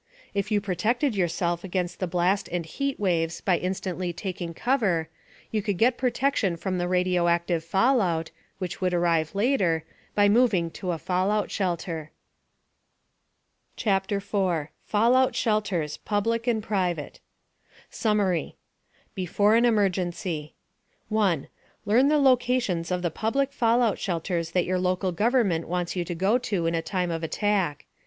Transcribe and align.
If 0.33 0.49
you 0.49 0.59
protected 0.61 1.13
yourself 1.15 1.63
against 1.63 1.99
the 1.99 2.07
blast 2.07 2.47
and 2.51 2.65
heat 2.65 2.99
waves 2.99 3.39
by 3.39 3.59
instantly 3.59 4.11
taking 4.11 4.51
cover, 4.51 5.09
you 5.51 5.61
could 5.61 5.77
get 5.77 5.95
protection 5.99 6.57
from 6.57 6.79
the 6.79 6.87
radioactive 6.87 7.63
fallout 7.63 8.31
(which 8.57 8.81
would 8.81 8.95
arrive 8.95 9.35
later) 9.35 9.85
by 10.15 10.27
moving 10.27 10.71
to 10.71 10.89
a 10.91 10.97
fallout 10.97 11.51
shelter. 11.51 12.09
CHAPTER 13.75 14.19
4 14.19 14.71
FALLOUT 14.85 15.35
SHELTERS, 15.35 15.97
PUBLIC 15.97 16.47
AND 16.47 16.63
PRIVATE 16.63 17.19
SUMMARY 17.91 18.55
BEFORE 19.13 19.53
AN 19.53 19.65
EMERGENCY 19.65 20.55
1. 21.09 21.47
Learn 21.85 22.07
the 22.07 22.17
locations 22.17 22.89
of 22.89 23.03
the 23.03 23.11
public 23.11 23.53
fallout 23.53 23.99
shelters 23.99 24.49
that 24.53 24.65
your 24.65 24.79
local 24.79 25.11
government 25.11 25.67
wants 25.67 25.95
you 25.95 26.03
to 26.05 26.15
go 26.15 26.39
to 26.39 26.65
in 26.65 26.73
a 26.73 26.81
time 26.81 27.11
of 27.11 27.21
attack. 27.23 27.85